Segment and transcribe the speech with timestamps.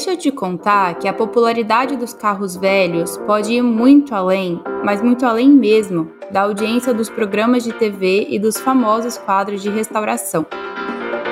[0.00, 5.02] deixa eu te contar que a popularidade dos carros velhos pode ir muito além, mas
[5.02, 10.46] muito além mesmo, da audiência dos programas de TV e dos famosos quadros de restauração.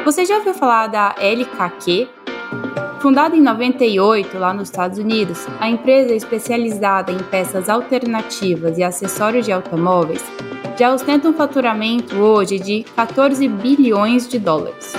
[0.05, 2.09] Você já ouviu falar da LKQ?
[3.01, 9.47] Fundada em 98 lá nos Estados Unidos, a empresa especializada em peças alternativas e acessórios
[9.47, 10.23] de automóveis
[10.79, 14.93] já ostenta um faturamento hoje de 14 bilhões de dólares.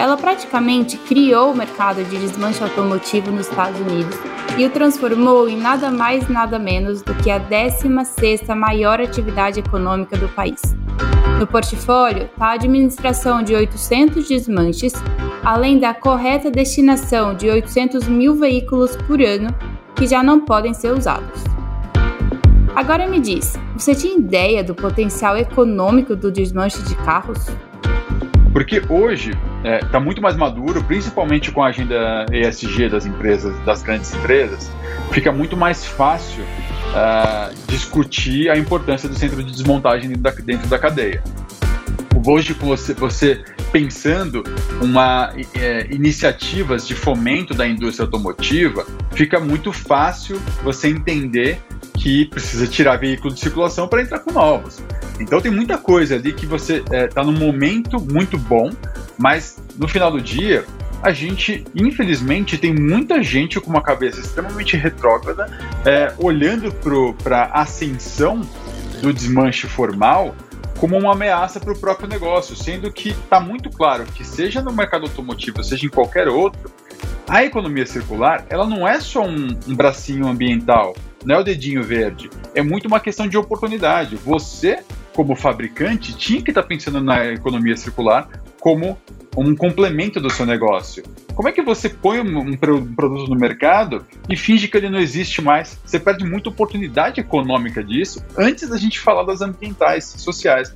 [0.00, 4.16] Ela praticamente criou o mercado de desmanche automotivo nos Estados Unidos
[4.58, 10.16] e o transformou em nada mais nada menos do que a 16ª maior atividade econômica
[10.16, 10.60] do país.
[11.38, 14.92] No portfólio está a administração de 800 desmanches,
[15.44, 19.54] além da correta destinação de 800 mil veículos por ano
[19.96, 21.42] que já não podem ser usados.
[22.74, 27.46] Agora me diz, você tinha ideia do potencial econômico do desmanche de carros?
[28.54, 33.58] Porque hoje está é, tá muito mais maduro, principalmente com a agenda ESG das empresas,
[33.64, 34.70] das grandes empresas,
[35.10, 40.68] fica muito mais fácil uh, discutir a importância do centro de desmontagem dentro da, dentro
[40.68, 41.20] da cadeia.
[42.24, 44.44] Hoje, você, você pensando
[44.80, 51.60] uma é, iniciativas de fomento da indústria automotiva, fica muito fácil você entender
[51.98, 54.80] que precisa tirar veículo de circulação para entrar com novos.
[55.20, 58.70] Então tem muita coisa ali que você está é, tá num momento muito bom,
[59.16, 60.64] mas no final do dia
[61.02, 65.46] a gente, infelizmente, tem muita gente com uma cabeça extremamente retrógrada,
[65.84, 66.72] é, olhando
[67.22, 68.40] para a ascensão
[69.02, 70.34] do desmanche formal
[70.78, 74.72] como uma ameaça para o próprio negócio, sendo que está muito claro que seja no
[74.72, 76.72] mercado automotivo, seja em qualquer outro,
[77.28, 80.94] a economia circular ela não é só um, um bracinho ambiental,
[81.24, 84.16] não é o dedinho verde, é muito uma questão de oportunidade.
[84.16, 84.82] Você
[85.14, 88.28] como fabricante, tinha que estar tá pensando na economia circular
[88.60, 88.98] como
[89.36, 91.02] um complemento do seu negócio.
[91.34, 95.42] Como é que você põe um, produto no mercado e finge que ele não existe
[95.42, 95.78] mais?
[95.84, 100.74] Você perde muita oportunidade econômica disso antes da gente falar das ambientais, sociais.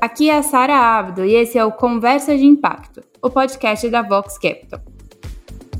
[0.00, 4.02] Aqui é a Sara Abdo e esse é o Conversa de Impacto, o podcast da
[4.02, 4.80] Vox Capital.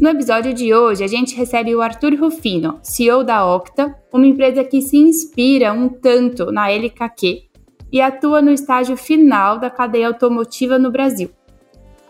[0.00, 4.64] No episódio de hoje, a gente recebe o Arthur Rufino, CEO da Octa, uma empresa
[4.64, 7.44] que se inspira um tanto na LKQ,
[7.94, 11.31] e atua no estágio final da cadeia automotiva no Brasil.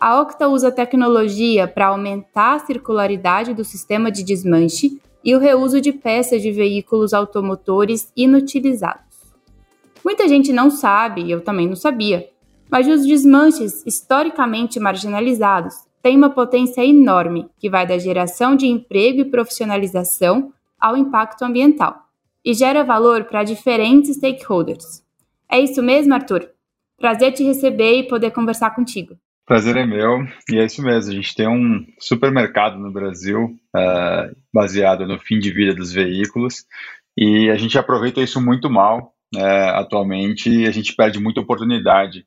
[0.00, 5.82] A Octa usa tecnologia para aumentar a circularidade do sistema de desmanche e o reuso
[5.82, 9.34] de peças de veículos automotores inutilizados.
[10.02, 12.30] Muita gente não sabe, e eu também não sabia,
[12.70, 19.20] mas os desmanches historicamente marginalizados têm uma potência enorme que vai da geração de emprego
[19.20, 22.04] e profissionalização ao impacto ambiental
[22.42, 25.03] e gera valor para diferentes stakeholders,
[25.54, 26.50] é isso mesmo, Arthur?
[26.98, 29.16] Prazer te receber e poder conversar contigo.
[29.46, 31.12] Prazer é meu, e é isso mesmo.
[31.12, 33.44] A gente tem um supermercado no Brasil
[33.76, 36.64] uh, baseado no fim de vida dos veículos
[37.16, 42.26] e a gente aproveita isso muito mal uh, atualmente e a gente perde muita oportunidade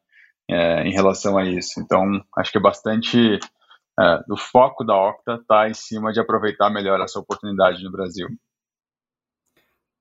[0.50, 1.82] uh, em relação a isso.
[1.82, 3.40] Então, acho que é bastante.
[4.30, 8.28] o foco da Octa está em cima de aproveitar melhor essa oportunidade no Brasil.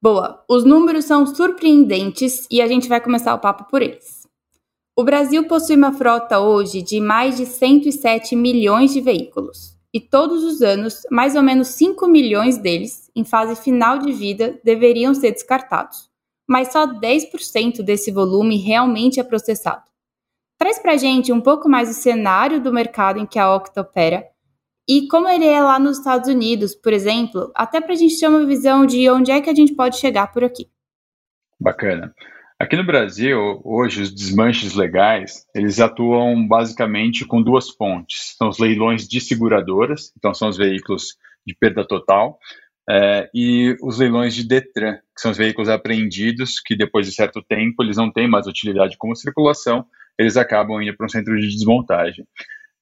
[0.00, 4.26] Boa, os números são surpreendentes e a gente vai começar o papo por eles.
[4.94, 9.76] O Brasil possui uma frota hoje de mais de 107 milhões de veículos.
[9.92, 14.60] E todos os anos, mais ou menos 5 milhões deles, em fase final de vida,
[14.62, 16.10] deveriam ser descartados.
[16.46, 19.84] Mas só 10% desse volume realmente é processado.
[20.58, 24.26] Traz pra gente um pouco mais o cenário do mercado em que a Octa opera
[24.88, 28.28] e como ele é lá nos Estados Unidos, por exemplo, até para a gente ter
[28.28, 30.69] uma visão de onde é que a gente pode chegar por aqui.
[31.58, 32.14] Bacana.
[32.58, 38.34] Aqui no Brasil, hoje, os desmanches legais, eles atuam basicamente com duas pontes.
[38.38, 42.38] São os leilões de seguradoras, então são os veículos de perda total,
[42.88, 47.43] é, e os leilões de Detran, que são os veículos apreendidos, que depois de certo
[47.43, 49.84] tempo eles não têm mais utilidade como circulação,
[50.19, 52.26] eles acabam indo para um centro de desmontagem.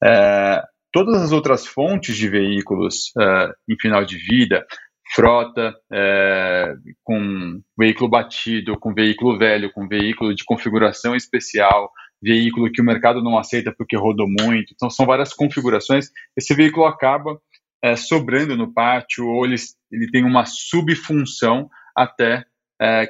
[0.03, 0.63] É,
[0.95, 4.65] Todas as outras fontes de veículos uh, em final de vida,
[5.13, 11.91] frota uh, com veículo batido, com veículo velho, com veículo de configuração especial,
[12.23, 14.73] veículo que o mercado não aceita porque rodou muito.
[14.73, 16.11] Então, são várias configurações.
[16.37, 19.57] Esse veículo acaba uh, sobrando no pátio ou ele,
[19.91, 22.45] ele tem uma subfunção até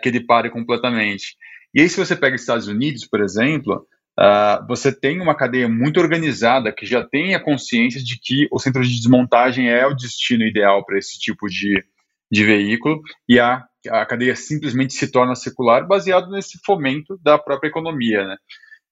[0.03, 1.37] que ele pare completamente.
[1.75, 3.85] E aí, se você pega Estados Unidos, por exemplo,
[4.19, 8.61] Uh, você tem uma cadeia muito organizada que já tem a consciência de que o
[8.61, 11.85] centro de desmontagem é o destino ideal para esse tipo de,
[12.31, 17.69] de veículo e a, a cadeia simplesmente se torna circular baseado nesse fomento da própria
[17.69, 18.25] economia.
[18.25, 18.37] Né?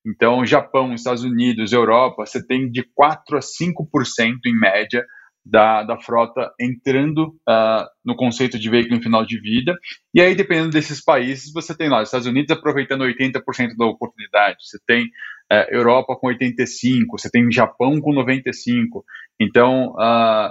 [0.04, 5.06] Então, Japão, Estados Unidos, Europa, você tem de 4 a 5% em média
[5.44, 9.76] da, da frota entrando uh, no conceito de veículo em final de vida.
[10.14, 14.78] E aí, dependendo desses países, você tem lá, Estados Unidos aproveitando 80% da oportunidade, você
[14.86, 19.02] tem uh, Europa com 85%, você tem Japão com 95%.
[19.40, 20.50] Então, uh,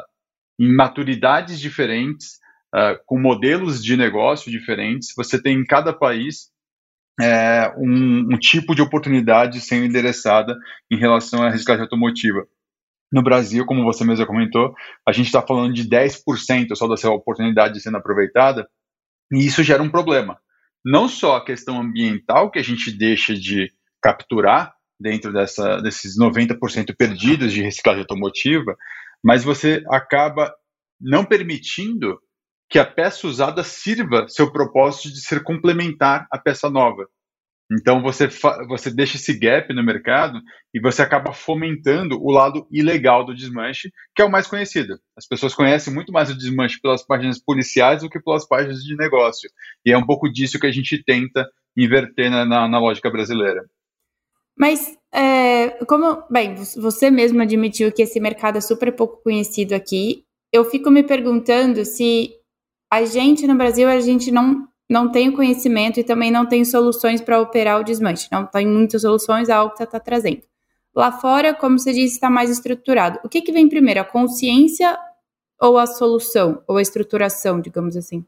[0.60, 2.40] em maturidades diferentes,
[3.06, 6.52] com modelos de negócio diferentes, você tem em cada país
[7.20, 10.58] é, um, um, tipo de oportunidade sendo endereçada
[10.90, 12.48] em relação à reciclagem automotiva.
[13.12, 14.74] No Brasil, como você mesmo comentou,
[15.06, 18.70] a gente está falando de 10% só dessa oportunidade sendo aproveitada,
[19.32, 20.40] e isso gera um problema.
[20.84, 23.72] Não só a questão ambiental que a gente deixa de
[24.02, 28.76] capturar dentro dessa, desses 90% perdidos de reciclagem automotiva,
[29.24, 30.54] mas você acaba
[31.00, 32.20] não permitindo
[32.70, 37.08] que a peça usada sirva seu propósito de ser complementar à peça nova.
[37.72, 38.28] Então você,
[38.68, 40.42] você deixa esse gap no mercado
[40.74, 45.00] e você acaba fomentando o lado ilegal do desmanche, que é o mais conhecido.
[45.16, 48.96] As pessoas conhecem muito mais o desmanche pelas páginas policiais do que pelas páginas de
[48.98, 49.50] negócio.
[49.86, 51.48] E é um pouco disso que a gente tenta
[51.78, 53.64] inverter na, na, na lógica brasileira.
[54.58, 60.26] Mas, é, como, bem, você mesmo admitiu que esse mercado é super pouco conhecido aqui,
[60.52, 62.34] eu fico me perguntando se
[62.92, 66.66] a gente no Brasil, a gente não não tem o conhecimento e também não tem
[66.66, 68.28] soluções para operar o desmanche.
[68.30, 70.42] Não tem muitas soluções, é algo que está trazendo.
[70.94, 73.18] Lá fora, como você disse, está mais estruturado.
[73.24, 75.00] O que, que vem primeiro, a consciência
[75.58, 78.26] ou a solução, ou a estruturação, digamos assim?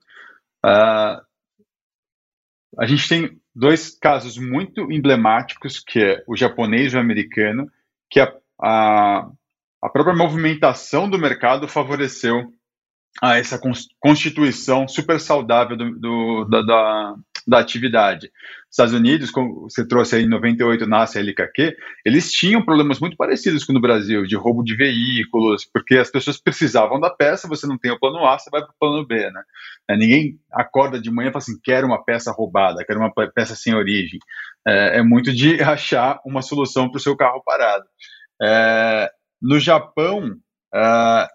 [0.65, 1.19] Uh,
[2.80, 7.69] a gente tem dois casos muito emblemáticos, que é o japonês e o americano,
[8.10, 9.30] que a, a,
[9.81, 12.54] a própria movimentação do mercado favoreceu
[13.21, 13.60] a essa
[14.00, 17.15] constituição super saudável do, do, da, da,
[17.48, 18.31] da, atividade.
[18.69, 23.15] Estados Unidos, como você trouxe aí em 98, nasce a LKQ, eles tinham problemas muito
[23.15, 27.68] parecidos com no Brasil, de roubo de veículos, porque as pessoas precisavam da peça, você
[27.68, 29.44] não tem o plano A, você vai para o plano B, né?
[29.89, 33.56] É, ninguém acorda de manhã e fala assim, quero uma peça roubada, quero uma peça
[33.56, 34.19] sem origem.
[34.68, 37.86] É, é muito de achar uma solução para o seu carro parado.
[38.42, 40.36] É, no Japão,
[40.74, 41.27] é,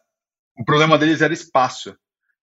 [0.58, 1.94] o problema deles era espaço.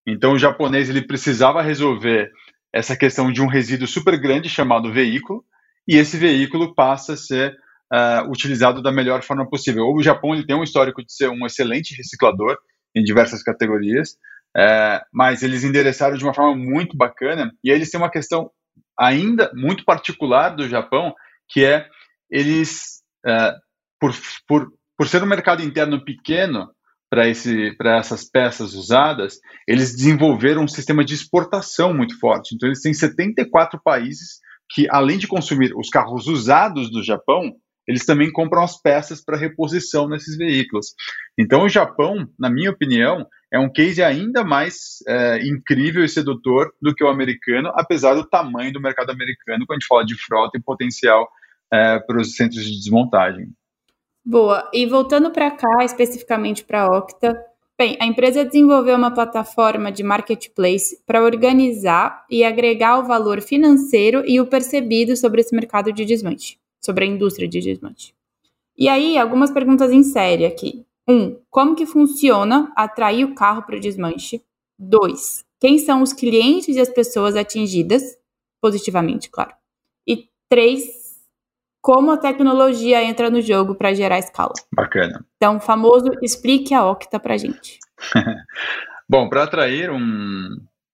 [0.08, 2.32] Então o japonês ele precisava resolver
[2.74, 5.44] essa questão de um resíduo super grande chamado veículo,
[5.88, 7.56] e esse veículo passa a ser
[7.94, 9.86] uh, utilizado da melhor forma possível.
[9.86, 12.58] O Japão ele tem um histórico de ser um excelente reciclador
[12.94, 14.12] em diversas categorias,
[14.58, 18.50] uh, mas eles endereçaram de uma forma muito bacana, e eles têm uma questão
[18.98, 21.14] ainda muito particular do Japão,
[21.50, 21.88] que é
[22.30, 23.54] eles, uh,
[24.00, 24.14] por,
[24.48, 26.75] por, por ser um mercado interno pequeno,
[27.78, 32.54] para essas peças usadas, eles desenvolveram um sistema de exportação muito forte.
[32.54, 34.40] Então, eles têm 74 países
[34.70, 37.54] que, além de consumir os carros usados do Japão,
[37.88, 40.88] eles também compram as peças para reposição nesses veículos.
[41.38, 46.74] Então, o Japão, na minha opinião, é um case ainda mais é, incrível e sedutor
[46.82, 50.16] do que o americano, apesar do tamanho do mercado americano, quando a gente fala de
[50.16, 51.30] frota e potencial
[51.72, 53.48] é, para os centros de desmontagem.
[54.26, 54.68] Boa.
[54.74, 57.40] E voltando para cá, especificamente para a Octa,
[57.78, 64.24] bem, a empresa desenvolveu uma plataforma de marketplace para organizar e agregar o valor financeiro
[64.26, 68.14] e o percebido sobre esse mercado de desmanche, sobre a indústria de desmanche.
[68.76, 70.84] E aí, algumas perguntas em série aqui.
[71.08, 74.42] Um, como que funciona atrair o carro para o desmanche?
[74.78, 78.18] Dois, quem são os clientes e as pessoas atingidas,
[78.60, 79.54] positivamente, claro.
[80.06, 81.05] E três,
[81.86, 84.54] como a tecnologia entra no jogo para gerar escala.
[84.74, 85.24] Bacana.
[85.38, 87.78] Então, famoso, explique a Octa para gente.
[89.08, 90.50] Bom, para atrair um,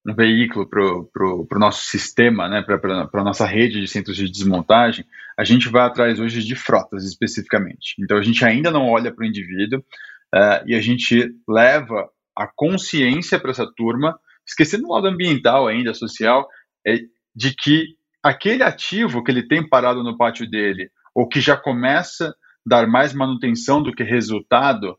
[0.05, 5.05] um veículo para o nosso sistema, né, para a nossa rede de centros de desmontagem,
[5.37, 7.95] a gente vai atrás hoje de frotas especificamente.
[7.97, 12.47] Então, a gente ainda não olha para o indivíduo uh, e a gente leva a
[12.53, 16.49] consciência para essa turma, esquecendo o lado ambiental ainda, social,
[16.85, 16.97] é,
[17.33, 22.27] de que aquele ativo que ele tem parado no pátio dele, ou que já começa
[22.29, 22.33] a
[22.65, 24.97] dar mais manutenção do que resultado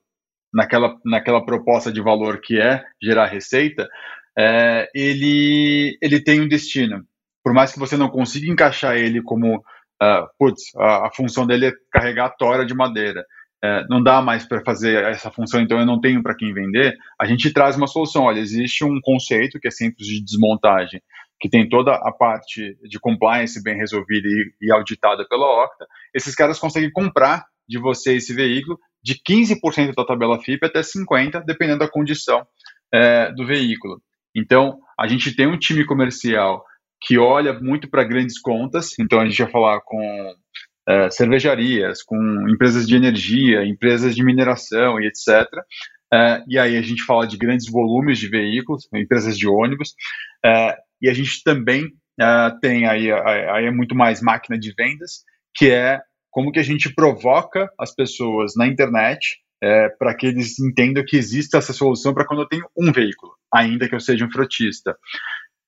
[0.53, 3.89] naquela, naquela proposta de valor que é gerar receita,
[4.39, 7.05] é, ele, ele tem um destino.
[7.43, 11.67] Por mais que você não consiga encaixar ele como, uh, putz, a, a, função dele
[11.67, 13.25] é carregar a tora de madeira,
[13.65, 16.97] é, não dá mais para fazer essa função, então eu não tenho para quem vender,
[17.21, 18.25] a gente traz uma solução.
[18.25, 21.01] Olha, existe um conceito que é centros de desmontagem,
[21.43, 26.37] que tem toda a parte de compliance bem resolvida e, e auditada pela Octa, esses
[26.37, 31.81] caras conseguem comprar de você esse veículo de 15% da tabela FIP até 50%, dependendo
[31.81, 32.47] da condição
[32.95, 34.01] é, do veículo.
[34.33, 36.65] Então, a gente tem um time comercial
[37.01, 40.35] que olha muito para grandes contas, então a gente vai falar com
[40.89, 42.17] é, cervejarias, com
[42.49, 45.45] empresas de energia, empresas de mineração e etc.,
[46.15, 49.95] é, e aí a gente fala de grandes volumes de veículos, empresas de ônibus,
[50.45, 51.91] é, e a gente também
[52.21, 56.63] é, tem aí, aí é muito mais máquina de vendas, que é como que a
[56.63, 62.15] gente provoca as pessoas na internet é, para que eles entendam que existe essa solução
[62.15, 64.97] para quando eu tenho um veículo, ainda que eu seja um frotista.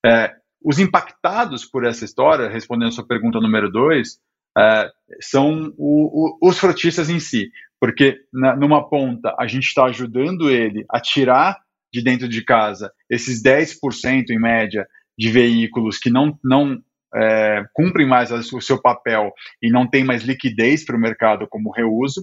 [0.05, 4.19] É, os impactados por essa história, respondendo a sua pergunta número dois,
[4.57, 4.89] é,
[5.21, 7.49] são o, o, os frotistas em si,
[7.79, 11.57] porque na, numa ponta a gente está ajudando ele a tirar
[11.93, 16.81] de dentro de casa esses 10% em média de veículos que não, não
[17.15, 19.31] é, cumprem mais o seu papel
[19.61, 22.21] e não tem mais liquidez para o mercado como reuso.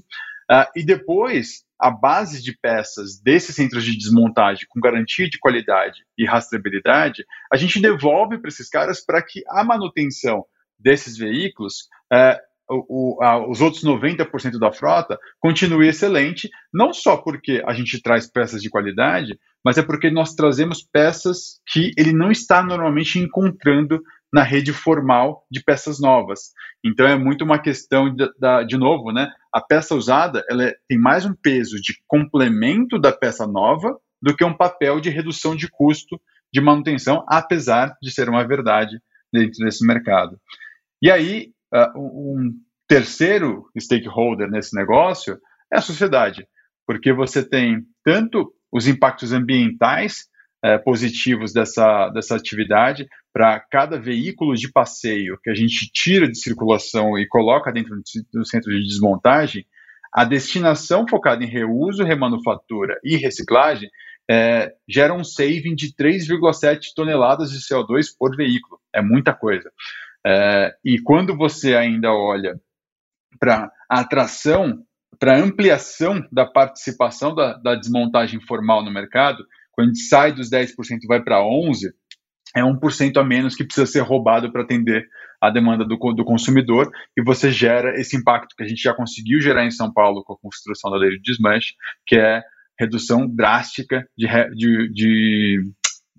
[0.51, 6.05] Uh, e depois, a base de peças desses centros de desmontagem com garantia de qualidade
[6.19, 10.45] e rastreabilidade, a gente devolve para esses caras para que a manutenção
[10.79, 12.39] desses veículos uh,
[12.89, 18.31] o, a, os outros 90% da frota continue excelente, não só porque a gente traz
[18.31, 24.03] peças de qualidade, mas é porque nós trazemos peças que ele não está normalmente encontrando
[24.33, 26.53] na rede formal de peças novas.
[26.85, 28.27] Então é muito uma questão de,
[28.67, 29.31] de, novo, né?
[29.53, 34.35] A peça usada ela é, tem mais um peso de complemento da peça nova do
[34.35, 36.19] que um papel de redução de custo
[36.53, 38.99] de manutenção, apesar de ser uma verdade
[39.33, 40.39] dentro desse mercado.
[41.01, 42.53] E aí uh, um
[42.89, 45.39] terceiro stakeholder nesse negócio
[45.73, 46.47] é a sociedade,
[46.87, 50.27] porque você tem tanto os impactos ambientais
[50.65, 56.39] uh, positivos dessa, dessa atividade, para cada veículo de passeio que a gente tira de
[56.39, 57.97] circulação e coloca dentro
[58.33, 59.65] do centro de desmontagem,
[60.13, 63.89] a destinação focada em reuso, remanufatura e reciclagem
[64.31, 68.79] é, gera um saving de 3,7 toneladas de CO2 por veículo.
[68.95, 69.71] É muita coisa.
[70.25, 72.61] É, e quando você ainda olha
[73.39, 74.83] para a atração,
[75.19, 80.51] para ampliação da participação da, da, desmontagem formal no mercado, quando a gente sai dos
[80.51, 80.71] 10%
[81.03, 81.91] e vai para 11%,
[82.55, 85.07] é 1% a menos que precisa ser roubado para atender
[85.41, 89.41] a demanda do, do, consumidor e você gera esse impacto que a gente já conseguiu
[89.41, 91.75] gerar em São Paulo com a construção da lei de desmanche,
[92.07, 92.43] que é
[92.79, 95.73] redução drástica de, de, de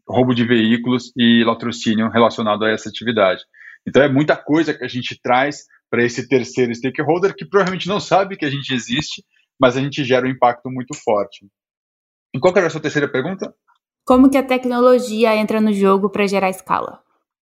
[0.07, 3.43] roubo de veículos e latrocínio relacionado a essa atividade.
[3.87, 7.99] Então é muita coisa que a gente traz para esse terceiro stakeholder que provavelmente não
[7.99, 9.23] sabe que a gente existe,
[9.59, 11.45] mas a gente gera um impacto muito forte.
[12.33, 13.53] E qual era a sua terceira pergunta?
[14.05, 17.01] Como que a tecnologia entra no jogo para gerar escala?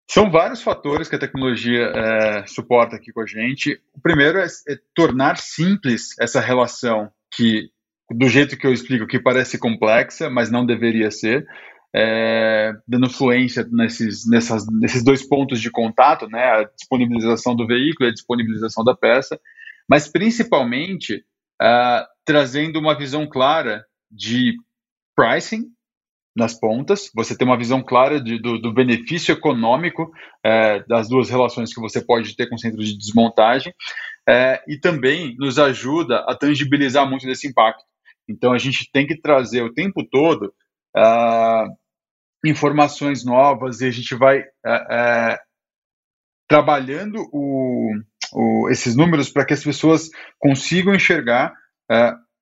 [0.10, 3.82] São vários fatores que a tecnologia é, suporta aqui com a gente.
[3.96, 7.70] O primeiro é, é, tornar simples essa relação que,
[8.10, 11.48] do jeito que eu explico, que parece complexa, mas não deveria ser,
[11.96, 18.08] é, dando fluência nesses, nessas, nesses dois pontos de contato, né, a disponibilização do veículo
[18.08, 19.40] e a disponibilização da peça,
[19.90, 21.24] mas principalmente
[21.62, 24.56] uh, trazendo uma visão clara de
[25.16, 25.66] pricing
[26.36, 30.10] nas pontas, você tem uma visão clara de, do, do, benefício econômico
[30.42, 33.74] é, das duas relações que você pode ter com o centro de desmontagem
[34.28, 37.84] é, e também nos ajuda a tangibilizar muito desse impacto.
[38.30, 40.54] Então a gente tem que trazer o tempo todo
[40.96, 41.81] uh,
[42.46, 45.38] informações novas e a gente vai uh, uh,
[46.48, 47.92] trabalhando o,
[48.34, 51.54] o, esses números para que as pessoas consigam enxergar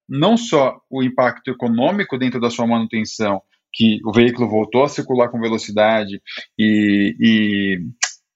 [0.07, 3.41] não só o impacto econômico dentro da sua manutenção,
[3.71, 6.21] que o veículo voltou a circular com velocidade
[6.57, 7.79] e, e,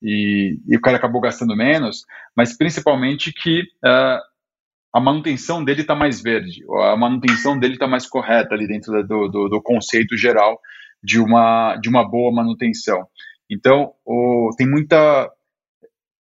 [0.01, 2.03] e, e o cara acabou gastando menos,
[2.38, 4.20] mas principalmente que uh,
[4.93, 9.27] a manutenção dele está mais verde, a manutenção dele está mais correta ali dentro do,
[9.27, 10.60] do, do, conceito geral
[11.03, 13.05] de uma, de uma boa manutenção.
[13.50, 15.29] Então, o, tem muita.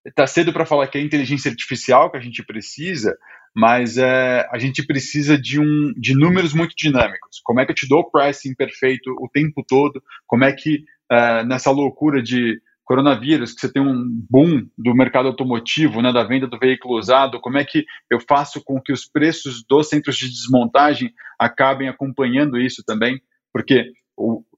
[0.06, 3.16] Está cedo para falar que é inteligência artificial que a gente precisa,
[3.56, 7.40] mas é, a gente precisa de, um, de números muito dinâmicos.
[7.44, 10.02] Como é que eu te dou o pricing perfeito o tempo todo?
[10.26, 15.28] Como é que é, nessa loucura de coronavírus, que você tem um boom do mercado
[15.28, 19.06] automotivo, né, da venda do veículo usado, como é que eu faço com que os
[19.06, 23.22] preços dos centros de desmontagem acabem acompanhando isso também?
[23.54, 23.92] Porque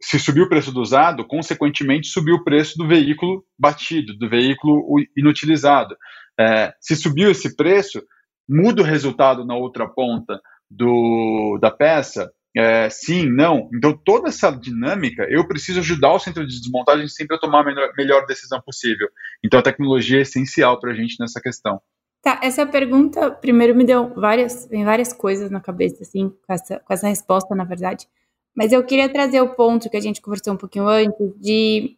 [0.01, 4.85] se subiu o preço do usado, consequentemente subiu o preço do veículo batido, do veículo
[5.15, 5.95] inutilizado.
[6.39, 8.01] É, se subiu esse preço,
[8.47, 13.69] muda o resultado na outra ponta do, da peça, é, sim, não.
[13.73, 17.63] Então, toda essa dinâmica, eu preciso ajudar o centro de desmontagem sempre a tomar a
[17.63, 19.07] melhor, melhor decisão possível.
[19.43, 21.81] Então, a tecnologia é essencial para a gente nessa questão.
[22.21, 26.93] Tá, essa pergunta, primeiro, me deu várias, várias coisas na cabeça, assim, com essa, com
[26.93, 28.07] essa resposta, na verdade.
[28.55, 31.97] Mas eu queria trazer o ponto que a gente conversou um pouquinho antes, de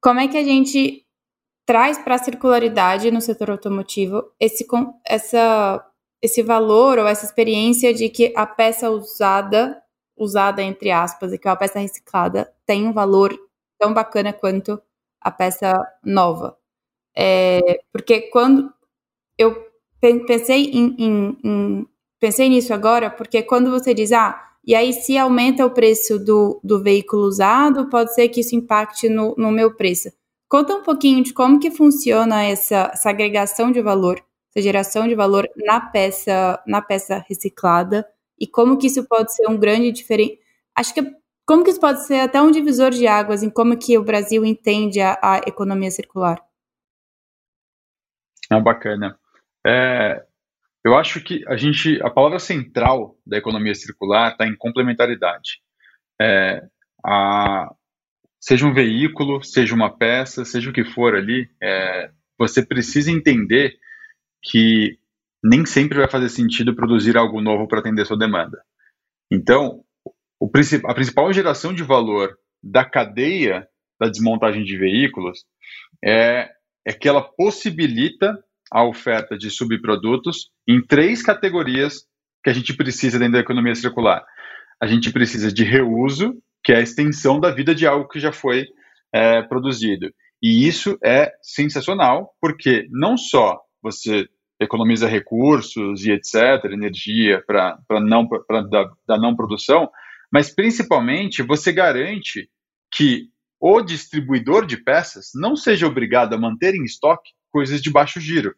[0.00, 1.04] como é que a gente
[1.66, 4.66] traz para a circularidade no setor automotivo esse,
[5.06, 5.86] essa
[6.22, 9.82] esse valor ou essa experiência de que a peça usada,
[10.16, 13.34] usada entre aspas, e que é uma peça reciclada, tem um valor
[13.78, 14.80] tão bacana quanto
[15.20, 15.72] a peça
[16.04, 16.58] nova.
[17.16, 18.72] É, porque quando
[19.38, 19.66] eu
[20.00, 21.88] pensei em, em, em,
[22.18, 26.60] pensei nisso agora, porque quando você diz, ah, e aí se aumenta o preço do,
[26.62, 30.10] do veículo usado, pode ser que isso impacte no, no meu preço.
[30.48, 35.14] Conta um pouquinho de como que funciona essa, essa agregação de valor, essa geração de
[35.14, 38.06] valor na peça, na peça reciclada
[38.38, 40.40] e como que isso pode ser um grande diferente.
[40.74, 41.02] Acho que
[41.46, 44.44] como que isso pode ser até um divisor de águas em como que o Brasil
[44.44, 46.40] entende a, a economia circular.
[48.48, 49.18] Ah, bacana.
[49.66, 50.24] É,
[50.84, 55.60] eu acho que a gente, a palavra central da economia circular está em complementaridade.
[56.20, 56.62] É,
[57.04, 57.70] a,
[58.40, 63.76] seja um veículo, seja uma peça, seja o que for ali, é, você precisa entender
[64.42, 64.98] que
[65.44, 68.62] nem sempre vai fazer sentido produzir algo novo para atender sua demanda.
[69.30, 69.84] Então,
[70.38, 70.46] o,
[70.86, 73.68] a principal geração de valor da cadeia
[74.00, 75.44] da desmontagem de veículos
[76.02, 76.50] é,
[76.86, 82.04] é que ela possibilita a oferta de subprodutos em três categorias
[82.42, 84.24] que a gente precisa dentro da economia circular.
[84.80, 88.32] A gente precisa de reuso, que é a extensão da vida de algo que já
[88.32, 88.66] foi
[89.12, 90.10] é, produzido.
[90.42, 94.26] E isso é sensacional, porque não só você
[94.58, 99.90] economiza recursos e etc., energia para não pra, da, da não produção,
[100.32, 102.48] mas principalmente você garante
[102.90, 108.20] que o distribuidor de peças não seja obrigado a manter em estoque coisas de baixo
[108.20, 108.54] giro.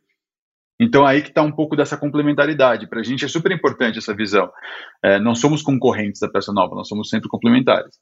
[0.80, 2.88] Então, aí que está um pouco dessa complementaridade.
[2.88, 4.50] Para a gente é super importante essa visão.
[5.02, 7.96] É, não somos concorrentes da peça nova, nós somos sempre complementares.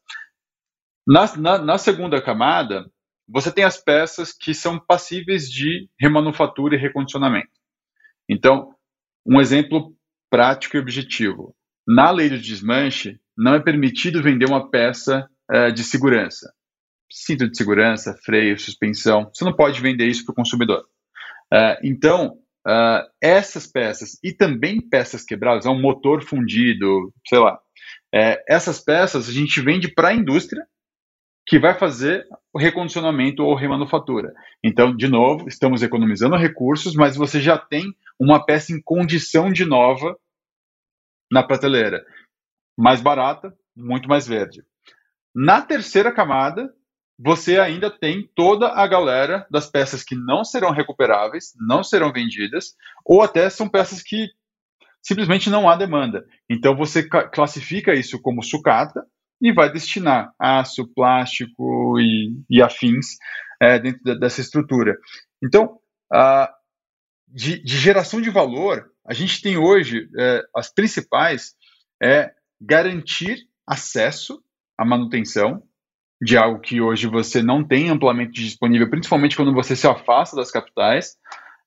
[1.06, 2.90] Na, na, na, segunda camada,
[3.28, 7.50] você tem as peças que são passíveis de remanufatura e recondicionamento.
[8.28, 8.74] Então,
[9.26, 9.94] um exemplo
[10.30, 11.54] prático e objetivo.
[11.86, 16.52] Na lei do desmanche, não é permitido vender uma peça é, de segurança.
[17.10, 19.30] Cinto de segurança, freio, suspensão.
[19.32, 20.84] Você não pode vender isso para o consumidor.
[21.52, 27.58] É, então, uh, essas peças e também peças quebradas, é um motor fundido, sei lá.
[28.14, 30.64] É, essas peças a gente vende para a indústria
[31.46, 34.32] que vai fazer o recondicionamento ou remanufatura.
[34.62, 39.64] Então, de novo, estamos economizando recursos, mas você já tem uma peça em condição de
[39.64, 40.16] nova
[41.30, 42.04] na prateleira.
[42.78, 44.62] Mais barata, muito mais verde.
[45.34, 46.72] Na terceira camada,
[47.22, 52.74] você ainda tem toda a galera das peças que não serão recuperáveis, não serão vendidas,
[53.04, 54.28] ou até são peças que
[55.02, 56.24] simplesmente não há demanda.
[56.48, 59.04] Então você classifica isso como sucata
[59.38, 63.18] e vai destinar aço, plástico e, e afins
[63.60, 64.96] é, dentro dessa estrutura.
[65.44, 65.78] Então,
[66.10, 66.50] a,
[67.28, 71.54] de, de, geração de valor, a gente tem hoje é, as principais
[72.02, 74.42] é garantir acesso
[74.78, 75.62] à manutenção,
[76.20, 80.50] de algo que hoje você não tem amplamente disponível, principalmente quando você se afasta das
[80.50, 81.16] capitais.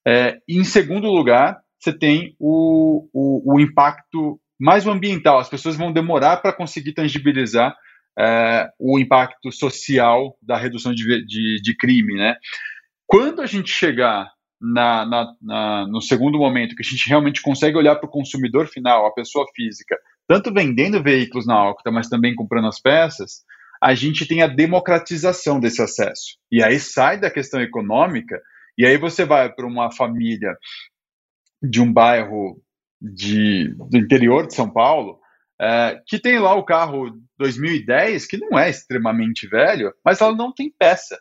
[0.08, 5.40] É, e em segundo lugar, você tem o, o, o, impacto mais ambiental.
[5.40, 7.76] As pessoas vão demorar para conseguir tangibilizar
[8.18, 12.14] é, o impacto social da redução de, de, de, crime.
[12.14, 12.36] Né?
[13.08, 17.78] Quando a gente chegar na, na, na, no segundo momento, que a gente realmente consegue
[17.78, 22.36] olhar para o consumidor final, a pessoa física, tanto vendendo veículos na Alcota, mas também
[22.36, 23.42] comprando as peças,
[23.84, 26.38] a gente tem a democratização desse acesso.
[26.50, 28.42] E aí sai da questão econômica,
[28.78, 30.56] e aí você vai para uma família
[31.62, 32.64] de um bairro
[33.02, 35.20] de, do interior de São Paulo,
[35.62, 40.54] é, que tem lá o carro 2010, que não é extremamente velho, mas ela não
[40.54, 41.20] tem peça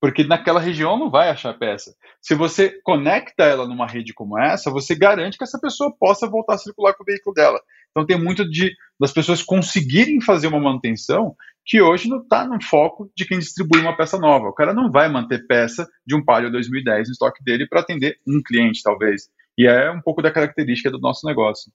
[0.00, 1.94] porque naquela região não vai achar peça.
[2.22, 6.54] Se você conecta ela numa rede como essa, você garante que essa pessoa possa voltar
[6.54, 7.60] a circular com o veículo dela.
[7.90, 11.34] Então tem muito de das pessoas conseguirem fazer uma manutenção
[11.64, 14.48] que hoje não está no foco de quem distribui uma peça nova.
[14.48, 18.16] O cara não vai manter peça de um Palio 2010 no estoque dele para atender
[18.26, 19.28] um cliente, talvez.
[19.56, 21.70] E é um pouco da característica do nosso negócio.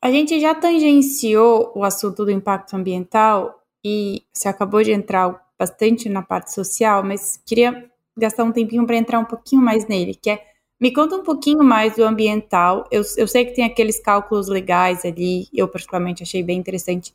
[0.00, 6.08] A gente já tangenciou o assunto do impacto ambiental e você acabou de entrar bastante
[6.08, 10.30] na parte social, mas queria gastar um tempinho para entrar um pouquinho mais nele, que
[10.30, 10.42] é
[10.80, 12.86] me conta um pouquinho mais do ambiental.
[12.90, 17.14] Eu, eu sei que tem aqueles cálculos legais ali, eu particularmente achei bem interessante,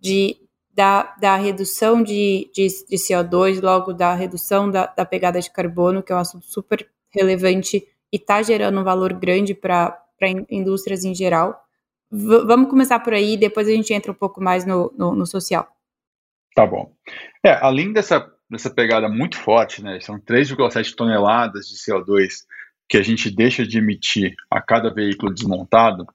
[0.00, 0.36] de,
[0.74, 6.02] da, da redução de, de, de CO2, logo da redução da, da, pegada de carbono,
[6.02, 10.02] que é um assunto super relevante e está gerando um valor grande para
[10.50, 11.62] indústrias em geral.
[12.10, 15.26] V vamos começar por aí, depois a gente entra um pouco mais no, no, no
[15.26, 15.68] social.
[16.54, 16.92] Tá bom.
[17.44, 22.44] É, além dessa, dessa pegada muito forte, né, são 3,7 toneladas de CO2
[22.88, 26.06] que a gente deixa de emitir a cada veículo desmontado,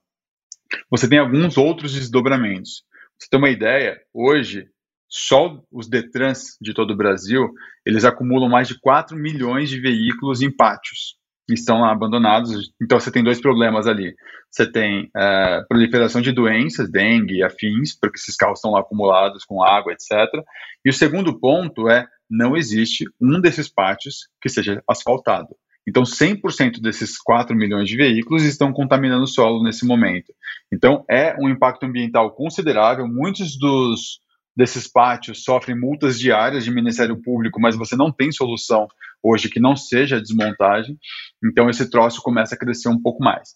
[0.89, 2.83] você tem alguns outros desdobramentos.
[3.17, 4.67] você tem uma ideia, hoje,
[5.09, 7.49] só os Detrans de todo o Brasil,
[7.85, 11.17] eles acumulam mais de 4 milhões de veículos em pátios
[11.53, 12.71] estão lá abandonados.
[12.81, 14.13] Então você tem dois problemas ali.
[14.51, 19.43] Você tem é, proliferação de doenças, dengue e afins, porque esses carros estão lá acumulados
[19.45, 20.43] com água, etc.
[20.83, 25.55] E o segundo ponto é não existe um desses pátios que seja asfaltado.
[25.87, 30.33] Então, 100% desses 4 milhões de veículos estão contaminando o solo nesse momento.
[30.71, 33.07] Então, é um impacto ambiental considerável.
[33.07, 34.19] Muitos dos,
[34.53, 38.87] desses pátios sofrem multas diárias de Ministério Público, mas você não tem solução
[39.23, 40.97] hoje que não seja desmontagem.
[41.43, 43.49] Então, esse troço começa a crescer um pouco mais.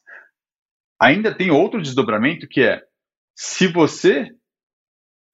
[1.02, 2.82] Ainda tem outro desdobramento que é:
[3.36, 4.30] se você,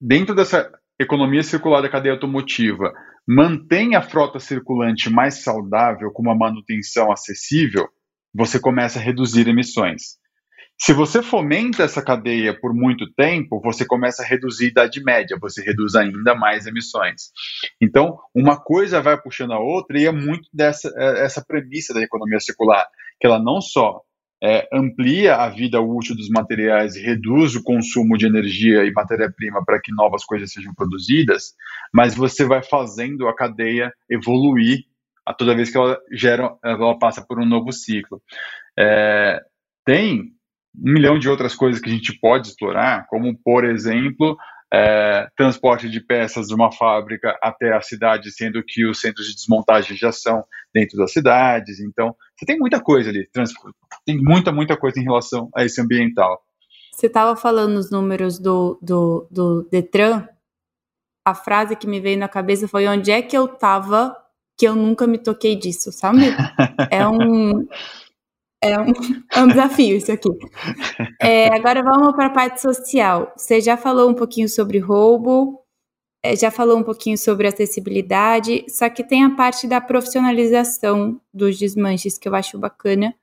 [0.00, 2.92] dentro dessa economia circular da cadeia automotiva,
[3.26, 7.86] mantém a frota circulante mais saudável com uma manutenção acessível,
[8.34, 10.18] você começa a reduzir emissões.
[10.80, 15.36] Se você fomenta essa cadeia por muito tempo, você começa a reduzir a idade média,
[15.40, 17.30] você reduz ainda mais emissões.
[17.82, 22.00] Então, uma coisa vai puxando a outra e é muito dessa é, essa premissa da
[22.00, 22.86] economia circular,
[23.20, 24.02] que ela não só
[24.40, 29.64] é, amplia a vida útil dos materiais e reduz o consumo de energia e matéria-prima
[29.64, 31.54] para que novas coisas sejam produzidas,
[31.92, 34.84] mas você vai fazendo a cadeia evoluir
[35.26, 38.22] a toda vez que ela gera, ela passa por um novo ciclo.
[38.78, 39.42] É,
[39.84, 40.37] tem
[40.76, 44.36] um milhão de outras coisas que a gente pode explorar, como, por exemplo,
[44.72, 49.34] é, transporte de peças de uma fábrica até a cidade, sendo que os centros de
[49.34, 51.80] desmontagem já são dentro das cidades.
[51.80, 53.28] Então, você tem muita coisa ali,
[54.04, 56.42] tem muita, muita coisa em relação a esse ambiental.
[56.92, 60.26] Você estava falando os números do, do, do Detran,
[61.24, 64.16] a frase que me veio na cabeça foi: onde é que eu estava
[64.58, 66.18] que eu nunca me toquei disso, sabe?
[66.90, 67.66] É um.
[68.60, 68.92] É um,
[69.32, 70.28] é um desafio isso aqui.
[71.20, 73.32] É, agora vamos para a parte social.
[73.36, 75.60] Você já falou um pouquinho sobre roubo,
[76.22, 81.56] é, já falou um pouquinho sobre acessibilidade, só que tem a parte da profissionalização dos
[81.58, 83.14] desmanches que eu acho bacana.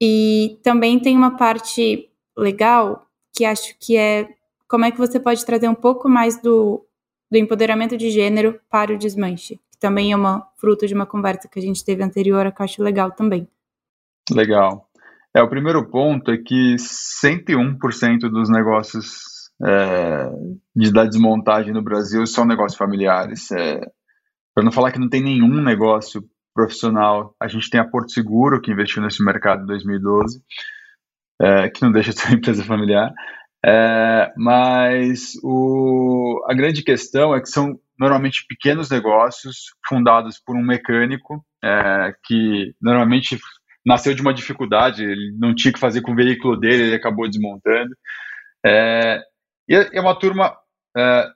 [0.00, 4.28] E também tem uma parte legal que acho que é
[4.68, 6.84] como é que você pode trazer um pouco mais do,
[7.30, 11.46] do empoderamento de gênero para o desmanche, que também é uma fruto de uma conversa
[11.46, 13.46] que a gente teve anterior, que eu acho legal também.
[14.34, 14.88] Legal.
[15.34, 20.28] É, o primeiro ponto é que 101% dos negócios é,
[20.74, 23.50] de, da desmontagem no Brasil são negócios familiares.
[23.52, 23.80] É,
[24.54, 26.22] Para não falar que não tem nenhum negócio
[26.54, 30.42] profissional, a gente tem a Porto Seguro, que investiu nesse mercado em 2012,
[31.40, 33.12] é, que não deixa de ser uma empresa familiar.
[33.64, 40.62] É, mas o, a grande questão é que são normalmente pequenos negócios fundados por um
[40.62, 43.38] mecânico é, que normalmente
[43.84, 47.28] nasceu de uma dificuldade, ele não tinha que fazer com o veículo dele, ele acabou
[47.28, 47.94] desmontando.
[48.64, 49.20] É,
[49.68, 50.56] e é uma turma
[50.96, 51.28] é,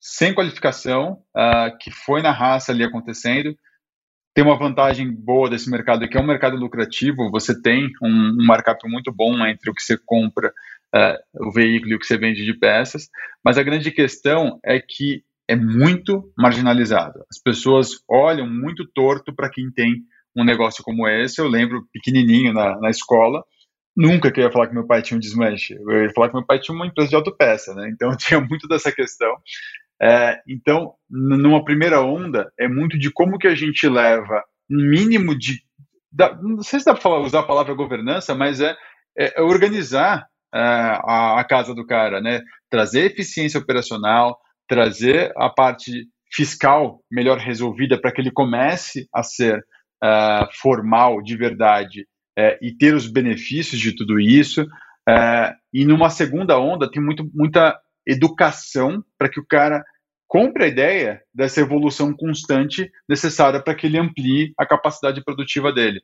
[0.00, 3.56] sem qualificação, é, que foi na raça ali acontecendo.
[4.34, 8.08] Tem uma vantagem boa desse mercado, que é um mercado lucrativo, você tem um,
[8.40, 10.52] um markup muito bom entre o que você compra,
[10.94, 13.08] é, o veículo e o que você vende de peças,
[13.44, 17.24] mas a grande questão é que é muito marginalizado.
[17.30, 20.02] As pessoas olham muito torto para quem tem
[20.36, 23.42] um negócio como esse, eu lembro pequenininho na, na escola,
[23.96, 25.74] nunca que eu ia falar que meu pai tinha um desmanche.
[25.74, 27.88] Eu ia falar que meu pai tinha uma empresa de autopeça, né?
[27.92, 29.34] Então tinha muito dessa questão.
[30.00, 35.36] É, então, numa primeira onda, é muito de como que a gente leva um mínimo
[35.36, 35.62] de.
[36.12, 38.76] Da, não sei se dá para usar a palavra governança, mas é,
[39.18, 42.42] é, é organizar é, a, a, casa do cara, né?
[42.70, 49.64] Trazer eficiência operacional, trazer a parte fiscal melhor resolvida para que ele comece a ser
[50.02, 52.02] uh, formal de verdade
[52.38, 54.62] uh, e ter os benefícios de tudo isso.
[54.62, 59.84] Uh, e numa segunda onda, tem muito, muita educação para que o cara
[60.28, 66.00] compre a ideia dessa evolução constante necessária para que ele amplie a capacidade produtiva dele.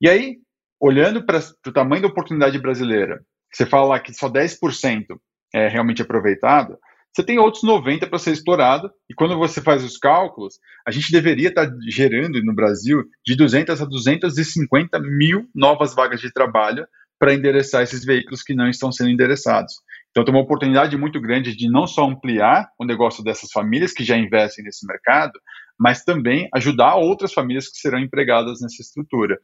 [0.00, 0.36] E aí,
[0.80, 5.18] olhando para o tamanho da oportunidade brasileira, você fala que só 10%
[5.54, 6.78] é realmente aproveitado,
[7.16, 11.10] você tem outros 90 para ser explorado, e quando você faz os cálculos, a gente
[11.10, 16.86] deveria estar tá gerando no Brasil de 200 a 250 mil novas vagas de trabalho
[17.18, 19.72] para endereçar esses veículos que não estão sendo endereçados.
[20.10, 24.04] Então, tem uma oportunidade muito grande de não só ampliar o negócio dessas famílias que
[24.04, 25.40] já investem nesse mercado,
[25.80, 29.40] mas também ajudar outras famílias que serão empregadas nessa estrutura.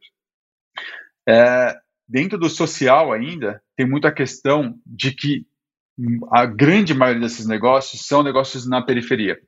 [1.27, 1.75] É,
[2.07, 5.47] dentro do social ainda, tem muita questão de que
[6.31, 9.38] a grande maioria desses negócios são negócios na periferia.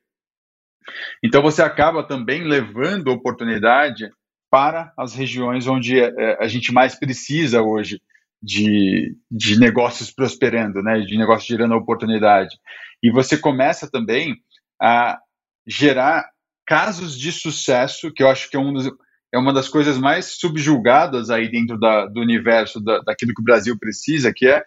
[1.23, 4.09] Então você acaba também levando oportunidade
[4.49, 8.01] para as regiões onde é, a gente mais precisa hoje
[8.41, 12.55] de, de negócios prosperando, né, de negócios gerando oportunidade.
[13.01, 14.35] E você começa também
[14.79, 15.19] a
[15.65, 16.29] gerar
[16.65, 18.91] casos de sucesso, que eu acho que é, um dos,
[19.33, 23.45] é uma das coisas mais subjugadas aí dentro da, do universo da, daquilo que o
[23.45, 24.63] Brasil precisa, que é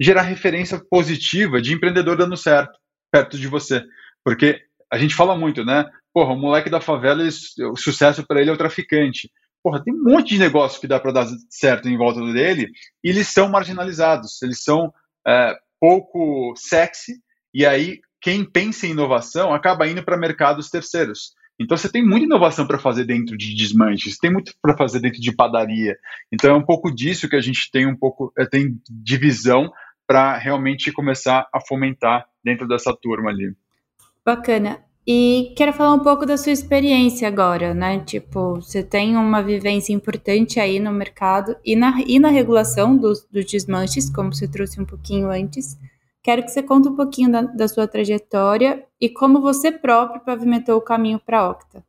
[0.00, 2.78] gerar referência positiva de empreendedor dando certo
[3.10, 3.84] perto de você.
[4.24, 5.88] Porque a gente fala muito, né?
[6.12, 7.22] Porra, o moleque da favela,
[7.70, 9.30] o sucesso para ele é o traficante.
[9.62, 12.70] Porra, tem um monte de negócio que dá para dar certo em volta dele
[13.02, 14.92] e eles são marginalizados, eles são
[15.26, 17.14] é, pouco sexy
[17.52, 21.32] e aí quem pensa em inovação acaba indo para mercados terceiros.
[21.60, 25.20] Então você tem muita inovação para fazer dentro de desmanches, tem muito para fazer dentro
[25.20, 25.96] de padaria.
[26.32, 29.70] Então é um pouco disso que a gente tem um pouco é, tem divisão
[30.06, 33.54] para realmente começar a fomentar dentro dessa turma ali.
[34.24, 34.80] Bacana.
[35.06, 38.00] E quero falar um pouco da sua experiência agora, né?
[38.00, 43.26] Tipo, você tem uma vivência importante aí no mercado e na, e na regulação dos,
[43.30, 45.78] dos desmanches, como você trouxe um pouquinho antes.
[46.24, 50.76] Quero que você conte um pouquinho da, da sua trajetória e como você próprio pavimentou
[50.76, 51.84] o caminho para a Octa.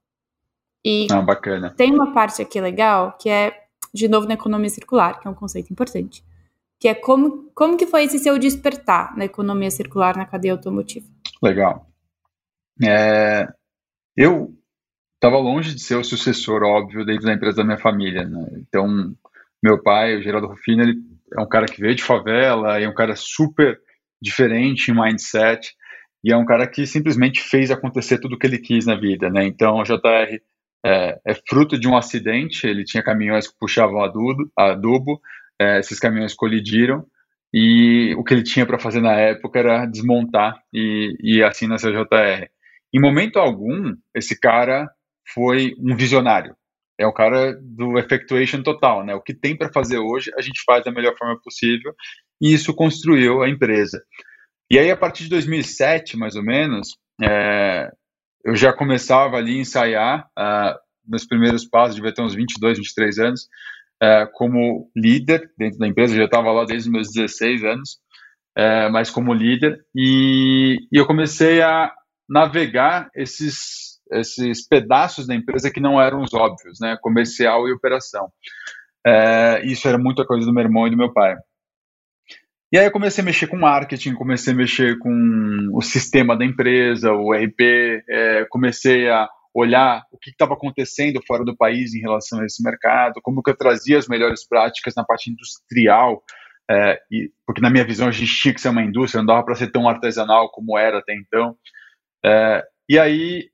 [0.83, 1.73] E ah, bacana.
[1.75, 5.33] tem uma parte aqui legal que é, de novo, na economia circular, que é um
[5.33, 6.23] conceito importante
[6.79, 11.05] que é como, como que foi esse seu despertar na economia circular na cadeia automotiva?
[11.41, 11.87] Legal.
[12.83, 13.47] É,
[14.15, 14.53] eu
[15.15, 18.25] estava longe de ser o sucessor, óbvio, dentro da empresa da minha família.
[18.25, 18.47] Né?
[18.57, 19.15] Então,
[19.63, 21.01] meu pai, o Geraldo Rufino, ele
[21.37, 23.79] é um cara que veio de favela, é um cara super
[24.25, 25.73] diferente em mindset,
[26.23, 29.29] e é um cara que simplesmente fez acontecer tudo o que ele quis na vida.
[29.29, 29.45] Né?
[29.45, 30.41] Então, o JR
[30.83, 35.21] é, é, fruto de um acidente, ele tinha caminhões que puxavam adubo, adubo
[35.61, 37.05] é, esses caminhões colidiram
[37.53, 41.91] e o que ele tinha para fazer na época era desmontar e, e assim nasceu
[41.91, 42.49] a JR.
[42.91, 44.89] Em momento algum, esse cara
[45.27, 46.55] foi um visionário.
[46.97, 49.13] É o cara do effectuation total, né?
[49.13, 51.93] O que tem para fazer hoje, a gente faz da melhor forma possível
[52.41, 54.01] e isso construiu a empresa.
[54.69, 57.89] E aí, a partir de 2007, mais ou menos, é,
[58.43, 60.75] eu já começava ali a ensaiar uh,
[61.08, 63.47] meus primeiros passos, devia ter uns 22, 23 anos,
[64.01, 67.97] é, como líder dentro da empresa, eu já estava lá desde os meus 16 anos,
[68.58, 71.91] é, mas como líder, e, e, eu comecei a
[72.27, 78.31] navegar esses, esses pedaços da empresa que não eram os óbvios, né, comercial e operação.
[79.05, 81.35] É, isso era muita coisa do meu irmão e do meu pai.
[82.71, 86.43] E aí eu comecei a mexer com marketing, comecei a mexer com o sistema da
[86.43, 92.01] empresa, o RP, é, comecei a olhar o que estava acontecendo fora do país em
[92.01, 96.21] relação a esse mercado, como que eu trazia as melhores práticas na parte industrial,
[96.69, 99.45] é, e, porque na minha visão a gente tinha que ser uma indústria, não dava
[99.45, 101.55] para ser tão artesanal como era até então.
[102.25, 103.49] É, e aí,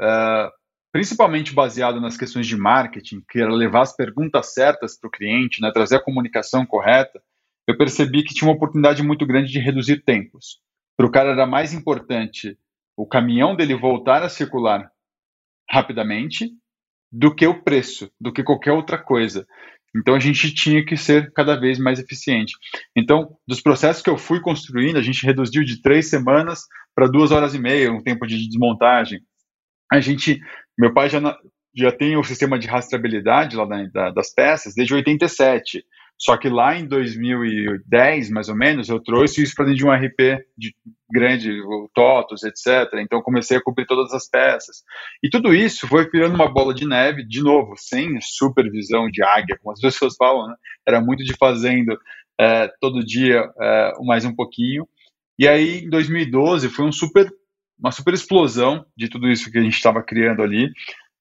[0.00, 0.50] é,
[0.92, 5.60] principalmente baseado nas questões de marketing, que era levar as perguntas certas para o cliente,
[5.60, 7.20] né, trazer a comunicação correta,
[7.66, 10.60] eu percebi que tinha uma oportunidade muito grande de reduzir tempos.
[10.96, 12.56] Para o cara era mais importante
[12.96, 14.90] o caminhão dele voltar a circular
[15.68, 16.50] rapidamente
[17.12, 19.46] do que o preço, do que qualquer outra coisa.
[19.94, 22.54] Então a gente tinha que ser cada vez mais eficiente.
[22.94, 26.62] Então, dos processos que eu fui construindo, a gente reduziu de três semanas
[26.94, 29.20] para duas horas e meia, um tempo de desmontagem.
[29.92, 30.40] A gente,
[30.78, 31.20] meu pai já,
[31.74, 35.84] já tem o sistema de rastreabilidade lá da, das peças desde 87.
[36.18, 39.92] Só que lá em 2010, mais ou menos, eu trouxe isso para dentro de um
[39.92, 40.74] RP de,
[41.10, 42.94] grande, o TOTOS, etc.
[43.00, 44.82] Então comecei a cobrir todas as peças.
[45.22, 49.58] E tudo isso foi virando uma bola de neve, de novo, sem supervisão de águia,
[49.62, 50.54] como as pessoas falam, né?
[50.86, 51.98] Era muito de fazendo
[52.40, 54.88] é, todo dia é, mais um pouquinho.
[55.38, 57.30] E aí, em 2012, foi um super,
[57.78, 60.70] uma super explosão de tudo isso que a gente estava criando ali.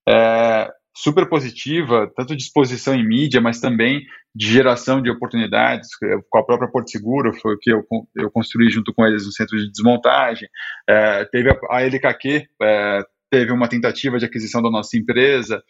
[0.07, 4.01] É, super positiva, tanto de exposição em mídia, mas também
[4.33, 5.89] de geração de oportunidades,
[6.29, 7.83] com a própria Porto Seguro, foi o que eu,
[8.15, 10.47] eu construí junto com eles no centro de desmontagem.
[10.89, 15.61] É, teve a, a LKQ, é, teve uma tentativa de aquisição da nossa empresa,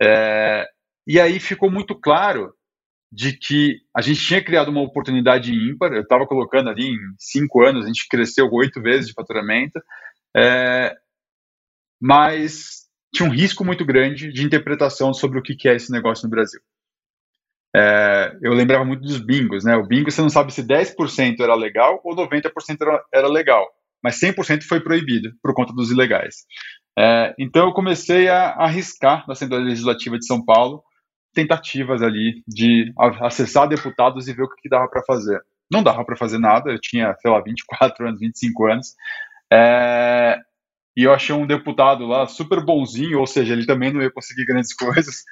[0.00, 0.64] é,
[1.06, 2.52] e aí ficou muito claro
[3.10, 7.64] de que a gente tinha criado uma oportunidade ímpar, eu estava colocando ali em cinco
[7.64, 9.80] anos, a gente cresceu oito vezes de faturamento,
[10.38, 10.96] é,
[12.00, 16.30] mas tinha um risco muito grande de interpretação sobre o que é esse negócio no
[16.30, 16.60] Brasil.
[17.74, 19.76] É, eu lembrava muito dos bingos, né?
[19.76, 23.66] O bingo você não sabe se 10% era legal ou 90% era, era legal,
[24.02, 26.46] mas 100% foi proibido por conta dos ilegais.
[26.98, 30.82] É, então eu comecei a, arriscar na Assembleia Legislativa de São Paulo
[31.34, 35.40] tentativas ali de acessar deputados e ver o que, que dava para fazer.
[35.70, 38.94] Não dava para fazer nada, eu tinha, sei lá, 24 anos, 25 anos.
[39.52, 40.38] É,
[40.96, 44.44] e eu achei um deputado lá super bonzinho, ou seja, ele também não ia conseguir
[44.44, 45.22] grandes coisas.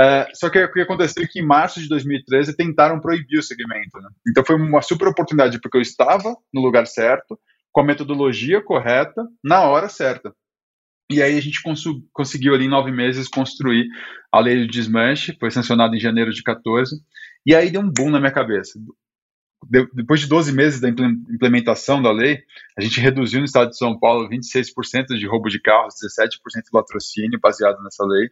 [0.00, 3.42] É, só que o que aconteceu é que em março de 2013 tentaram proibir o
[3.42, 4.00] segmento.
[4.00, 4.08] Né?
[4.28, 7.38] Então foi uma super oportunidade, porque eu estava no lugar certo,
[7.70, 10.34] com a metodologia correta, na hora certa.
[11.10, 13.86] E aí a gente cons conseguiu ali em nove meses construir
[14.32, 16.96] a lei do desmanche, foi sancionada em janeiro de 14,
[17.46, 18.78] e aí deu um boom na minha cabeça.
[19.68, 22.42] De depois de 12 meses da implementação da lei,
[22.76, 26.70] a gente reduziu no estado de São Paulo 26% de roubo de carros, 17% de
[26.72, 28.28] latrocínio baseado nessa lei.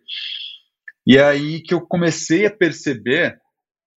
[1.07, 3.39] E é aí que eu comecei a perceber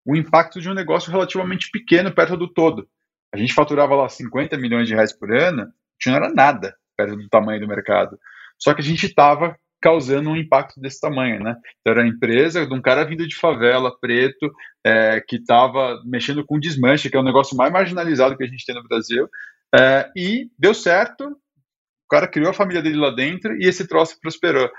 [0.06, 2.88] o impacto de um negócio relativamente pequeno perto do todo.
[3.34, 5.68] A gente faturava lá 50 milhões de reais por ano,
[6.06, 8.20] não era nada perto do tamanho do mercado.
[8.60, 11.58] Só que a gente estava causando um impacto desse tamanho, né?
[11.82, 14.50] Então, era a empresa de um cara vindo de favela, preto,
[14.82, 18.66] é, que estava mexendo com desmanche, que é o negócio mais marginalizado que a gente
[18.66, 19.28] tem no Brasil,
[19.76, 24.18] é, e deu certo, o cara criou a família dele lá dentro e esse troço
[24.22, 24.72] prosperou.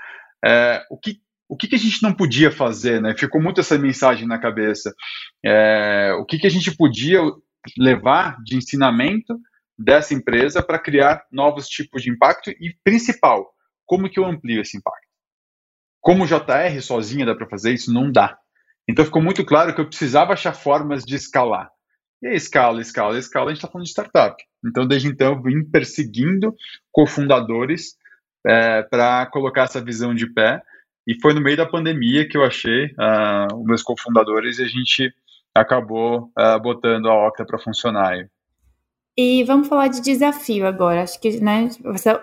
[0.43, 3.15] É, o que o que, que, a gente não podia fazer, né?
[3.15, 4.91] Ficou muito essa mensagem na cabeça.
[5.45, 7.21] É, o que, que a gente podia
[7.77, 9.37] levar de ensinamento
[9.77, 13.54] dessa empresa para criar novos tipos de impacto e, principal,
[13.85, 15.07] como que eu amplio esse impacto?
[16.01, 17.93] Como JR sozinha dá para fazer isso?
[17.93, 18.37] Não dá.
[18.87, 21.69] Então ficou muito claro que eu precisava achar formas de escalar.
[22.21, 24.35] E aí, escala, escala, escala, a gente está falando de startup.
[24.65, 26.55] Então, desde então, eu vim perseguindo
[26.91, 27.95] cofundadores
[28.47, 30.61] é, para colocar essa visão de pé
[31.07, 34.67] e foi no meio da pandemia que eu achei uh, os meus cofundadores e a
[34.67, 35.13] gente
[35.53, 38.27] acabou uh, botando a Octa para funcionar.
[39.17, 41.03] E vamos falar de desafio agora.
[41.03, 41.69] Acho que né,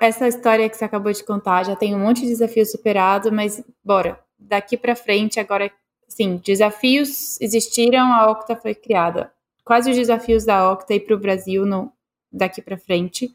[0.01, 3.65] essa história que você acabou de contar já tem um monte de desafio superado, mas
[3.83, 5.71] bora, daqui para frente, agora,
[6.07, 9.33] sim, desafios existiram, a Octa foi criada.
[9.65, 11.91] Quais os desafios da Octa para o Brasil no,
[12.31, 13.35] daqui para frente?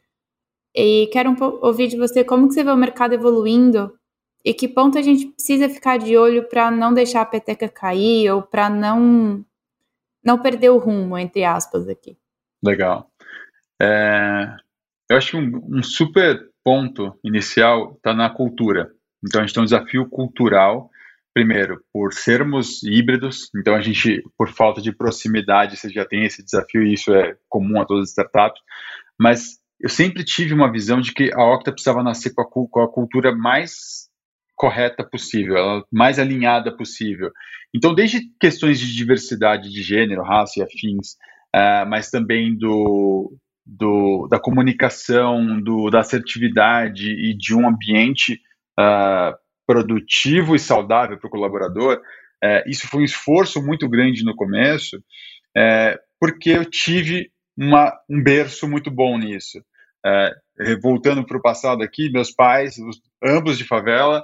[0.75, 3.97] E quero um ouvir de você como que você vê o mercado evoluindo
[4.45, 8.31] e que ponto a gente precisa ficar de olho para não deixar a peteca cair
[8.31, 9.43] ou para não
[10.23, 12.17] não perder o rumo, entre aspas, aqui.
[12.61, 13.09] Legal.
[13.81, 14.55] É,
[15.09, 18.91] eu acho que um, um super ponto inicial está na cultura.
[19.25, 20.89] Então a gente tem um desafio cultural,
[21.33, 26.43] primeiro, por sermos híbridos, então a gente, por falta de proximidade, você já tem esse
[26.43, 28.61] desafio e isso é comum a todas as startups,
[29.19, 32.81] mas eu sempre tive uma visão de que a Octa precisava nascer com a, com
[32.81, 34.07] a cultura mais
[34.55, 37.31] correta possível, mais alinhada possível.
[37.73, 41.13] Então, desde questões de diversidade de gênero, raça e afins,
[41.55, 43.37] uh, mas também do,
[43.67, 48.39] do, da comunicação, do, da assertividade e de um ambiente
[48.80, 54.36] uh, produtivo e saudável para o colaborador, uh, isso foi um esforço muito grande no
[54.36, 55.03] começo,
[56.19, 59.60] porque eu tive uma, um berço muito bom nisso.
[60.84, 64.23] voltando para o passado aqui, meus pais, os, ambos de favela,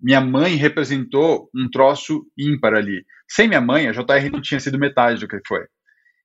[0.00, 3.04] minha mãe representou um troço ímpar ali.
[3.28, 5.66] Sem minha mãe, a JR não tinha sido metade do que foi.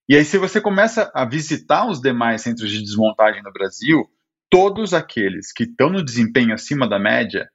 [0.08, 4.08] E aí, se você começa a visitar os demais centros de desmontagem no Brasil,
[4.50, 7.50] todos aqueles que estão no desempenho acima da média,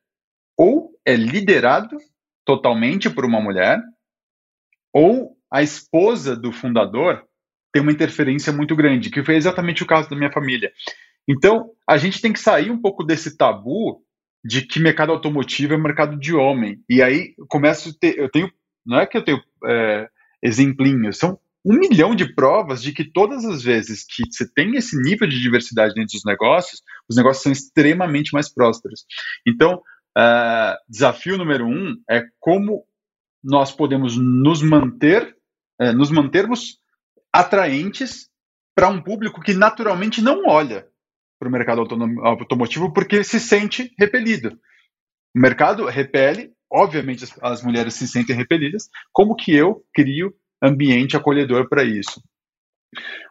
[0.59, 1.97] ou é liderado
[2.45, 3.81] totalmente por uma mulher,
[4.93, 7.25] ou a esposa do fundador
[7.73, 10.73] tem uma interferência muito grande, que foi exatamente o caso da minha família.
[11.29, 14.03] Então, a gente tem que sair um pouco desse tabu
[14.45, 16.83] de que mercado automotivo é mercado de homem.
[16.89, 18.51] E aí começo a ter, eu tenho,
[18.85, 20.09] não é que eu tenho é,
[20.43, 24.97] exemplinhos, são um milhão de provas de que todas as vezes que você tem esse
[24.97, 29.05] nível de diversidade dentro dos negócios, os negócios são extremamente mais prósperos.
[29.47, 29.83] Então,
[30.17, 32.85] uh, desafio número um é como
[33.43, 35.37] nós podemos nos manter,
[35.81, 36.79] uh, nos mantermos
[37.33, 38.29] atraentes
[38.75, 40.87] para um público que naturalmente não olha
[41.39, 41.83] para o mercado
[42.23, 44.59] automotivo porque se sente repelido.
[45.35, 51.17] O mercado repele, obviamente as, as mulheres se sentem repelidas, como que eu crio ambiente
[51.17, 52.23] acolhedor para isso?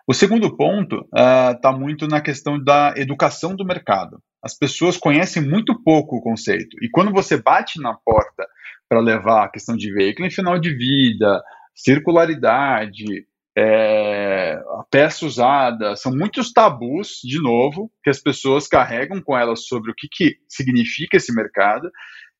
[0.07, 4.19] O segundo ponto está ah, uh, muito na questão da educação do mercado.
[4.41, 6.77] As pessoas conhecem muito pouco o conceito.
[6.81, 8.47] E quando você bate na porta
[8.87, 11.43] para levar a questão de veículo em final de vida,
[11.75, 13.27] circularidade,
[13.57, 19.65] é, a peça usada, são muitos tabus, de novo, que as pessoas carregam com elas
[19.65, 21.89] sobre o que, que significa esse mercado.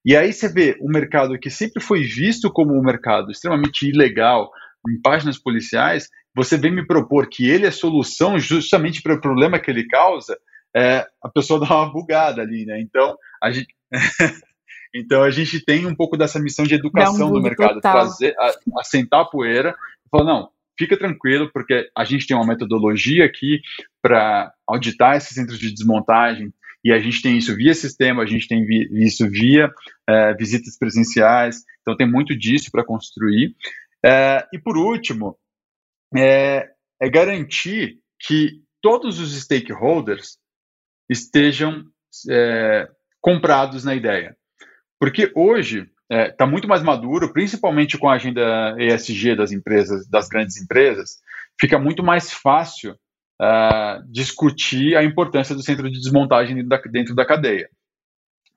[0.06, 4.50] E aí você vê um mercado que sempre foi visto como um mercado extremamente ilegal
[4.88, 9.60] em páginas policiais, você vem me propor que ele é solução justamente para o problema
[9.60, 10.38] que ele causa,
[10.76, 12.80] é, a pessoa dá uma bugada ali, né?
[12.80, 13.74] Então, a gente.
[14.94, 17.94] então a gente tem um pouco dessa missão de educação um do mercado, total.
[17.94, 18.36] trazer,
[18.78, 19.76] assentar a poeira
[20.06, 23.60] e falar, não, fica tranquilo, porque a gente tem uma metodologia aqui
[24.02, 26.54] para auditar esses centros de desmontagem
[26.84, 29.70] E a gente tem isso via sistema, a gente tem isso via
[30.08, 33.54] é, visitas presenciais, então tem muito disso para construir.
[34.06, 35.38] É, e por último,
[36.16, 36.70] é,
[37.02, 40.38] é garantir que todos os stakeholders
[41.10, 41.84] estejam
[42.30, 42.88] é,
[43.22, 44.36] comprados na ideia.
[45.00, 50.08] Porque hoje está é, tá muito mais maduro, principalmente com a agenda ESG das empresas,
[50.08, 51.18] das grandes empresas,
[51.60, 52.94] fica muito mais fácil
[53.42, 57.70] uh, discutir a importância do centro de desmontagem dentro da, dentro da cadeia.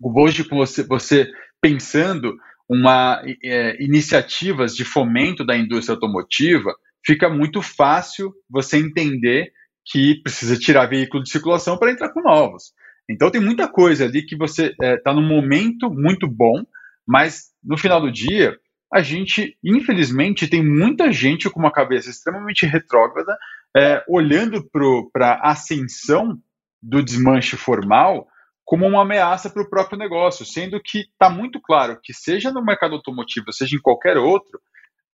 [0.00, 1.30] Hoje, você, você
[1.60, 2.36] pensando
[2.72, 9.52] uma é, iniciativas de fomento da indústria automotiva, fica muito fácil você entender
[9.84, 12.72] que precisa tirar veículo de circulação para entrar com novos.
[13.10, 16.64] Então tem muita coisa ali que você está é, tá num momento muito bom,
[17.06, 18.56] mas no final do dia
[18.90, 23.36] a gente, infelizmente, tem muita gente com uma cabeça extremamente retrógrada,
[23.76, 26.38] é, olhando para a ascensão
[26.82, 28.26] do desmanche formal
[28.64, 32.64] como uma ameaça para o próprio negócio, sendo que está muito claro que, seja no
[32.64, 34.60] mercado automotivo, seja em qualquer outro,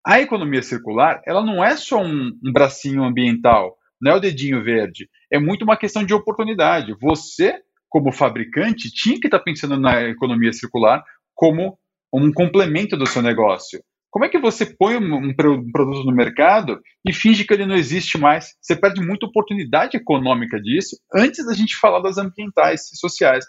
[0.05, 4.63] a economia circular ela não é só um, um bracinho ambiental, não é o dedinho
[4.63, 6.95] verde, é muito uma questão de oportunidade.
[7.01, 11.03] Você, como fabricante, tinha que estar tá pensando na economia circular
[11.35, 11.77] como
[12.13, 13.83] um complemento do seu negócio.
[14.11, 18.17] Como é que você põe um, produto no mercado e finge que ele não existe
[18.17, 18.55] mais?
[18.59, 23.45] Você perde muita oportunidade econômica disso antes da gente falar das ambientais e sociais.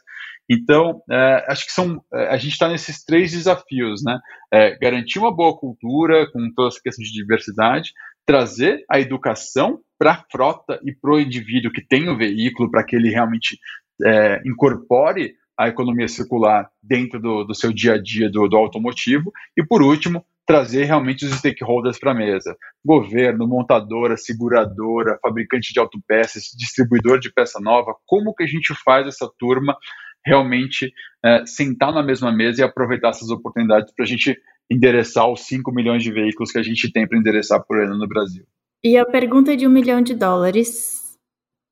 [0.48, 4.18] Então, é, acho que são, é, a gente está nesses três desafios, né?
[4.52, 7.92] É, garantir uma boa cultura com toda essa questão de diversidade,
[8.26, 12.84] trazer a educação para a frota e para o indivíduo que tem o veículo, para
[12.84, 13.58] que ele realmente
[14.04, 19.30] é, incorpore a economia circular dentro do, do seu dia a dia do, do automotivo.
[19.56, 22.56] E, por último, trazer realmente os stakeholders para a mesa.
[22.84, 29.06] Governo, montadora, seguradora, fabricante de autopeças, distribuidor de peça nova, como que a gente faz
[29.06, 29.76] essa turma
[30.26, 30.92] realmente
[31.24, 34.36] é, sentar na mesma mesa e aproveitar essas oportunidades para a gente
[34.68, 38.08] endereçar os 5 milhões de veículos que a gente tem para endereçar por ano no
[38.08, 38.44] Brasil.
[38.82, 41.16] E a pergunta de um milhão de dólares,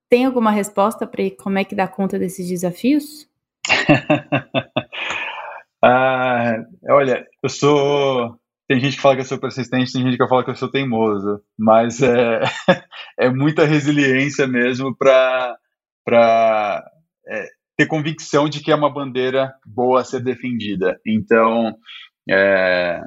[0.08, 3.28] tem alguma resposta para como é que dá conta desses desafios?
[5.82, 8.38] ah, olha, eu sou.
[8.68, 10.70] Tem gente que fala que eu sou persistente, tem gente que fala que eu sou
[10.70, 12.40] teimoso, mas é,
[13.18, 15.56] é muita resiliência mesmo para
[17.26, 17.46] é,
[17.76, 21.00] ter convicção de que é uma bandeira boa a ser defendida.
[21.06, 21.74] Então,
[22.28, 23.00] é,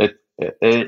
[0.00, 0.04] é,
[0.40, 0.86] é, é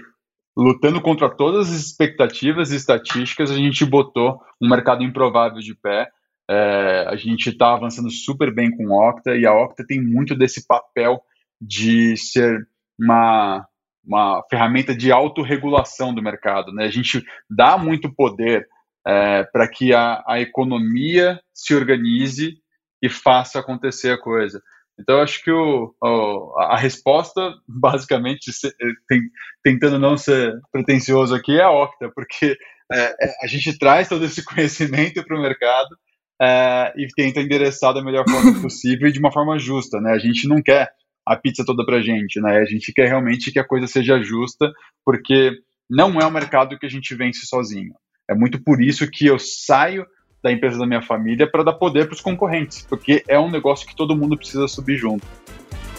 [0.56, 6.08] lutando contra todas as expectativas e estatísticas, a gente botou um mercado improvável de pé
[6.48, 10.34] é, a gente está avançando super bem com a Octa e a Octa tem muito
[10.34, 11.22] desse papel
[11.60, 12.66] de ser
[12.98, 13.66] uma,
[14.06, 16.72] uma ferramenta de autorregulação do mercado.
[16.72, 16.84] Né?
[16.84, 18.66] A gente dá muito poder
[19.06, 22.54] é, para que a, a economia se organize
[23.02, 24.62] e faça acontecer a coisa.
[24.98, 28.72] Então, acho que o, o, a resposta, basicamente, se,
[29.08, 29.20] tem,
[29.62, 32.56] tentando não ser pretencioso aqui, é a Octa, porque
[32.92, 35.96] é, é a gente traz todo esse conhecimento para o mercado
[36.40, 40.12] é, e tenta endereçar da melhor forma possível e de uma forma justa, né?
[40.12, 40.90] A gente não quer
[41.26, 42.58] a pizza toda pra gente, né?
[42.58, 44.70] A gente quer realmente que a coisa seja justa,
[45.04, 45.52] porque
[45.88, 47.94] não é um mercado que a gente vence sozinho.
[48.28, 50.06] É muito por isso que eu saio
[50.42, 53.86] da empresa da minha família para dar poder para os concorrentes, porque é um negócio
[53.86, 55.26] que todo mundo precisa subir junto.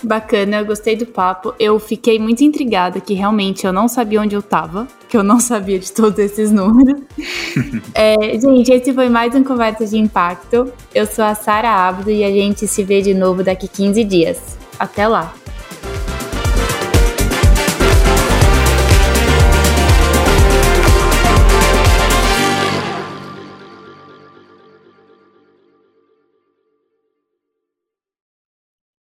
[0.04, 1.56] Bacana, eu gostei do papo.
[1.60, 5.40] Eu fiquei muito intrigada que realmente eu não sabia onde eu tava, que eu não
[5.42, 7.02] sabia de todos esses números.
[7.96, 10.72] é, gente, esse foi mais um Conversa de Impacto.
[10.94, 14.65] Eu sou a Sara Abdo e a gente se vê de novo daqui 15 dias.
[14.80, 15.34] Até lá!